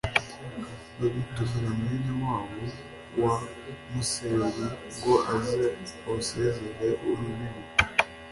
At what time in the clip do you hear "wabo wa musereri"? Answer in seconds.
2.23-4.65